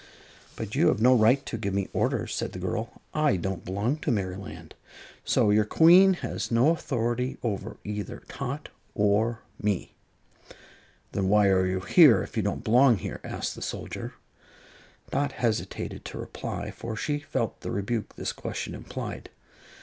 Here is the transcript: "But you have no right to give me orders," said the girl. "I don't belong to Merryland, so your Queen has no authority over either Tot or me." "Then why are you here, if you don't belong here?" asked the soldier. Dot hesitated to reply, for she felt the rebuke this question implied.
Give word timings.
"But 0.55 0.73
you 0.73 0.87
have 0.87 0.99
no 0.99 1.13
right 1.13 1.45
to 1.45 1.59
give 1.59 1.75
me 1.75 1.87
orders," 1.93 2.33
said 2.33 2.53
the 2.53 2.57
girl. 2.57 3.03
"I 3.13 3.35
don't 3.35 3.63
belong 3.63 3.97
to 3.97 4.09
Merryland, 4.09 4.73
so 5.23 5.51
your 5.51 5.63
Queen 5.63 6.13
has 6.25 6.49
no 6.49 6.69
authority 6.71 7.37
over 7.43 7.77
either 7.83 8.23
Tot 8.27 8.69
or 8.95 9.41
me." 9.61 9.93
"Then 11.11 11.29
why 11.29 11.49
are 11.49 11.67
you 11.67 11.81
here, 11.81 12.23
if 12.23 12.35
you 12.35 12.41
don't 12.41 12.63
belong 12.63 12.97
here?" 12.97 13.21
asked 13.23 13.53
the 13.53 13.61
soldier. 13.61 14.15
Dot 15.11 15.33
hesitated 15.33 16.03
to 16.05 16.17
reply, 16.17 16.71
for 16.71 16.95
she 16.95 17.19
felt 17.19 17.61
the 17.61 17.69
rebuke 17.69 18.15
this 18.15 18.33
question 18.33 18.73
implied. 18.73 19.29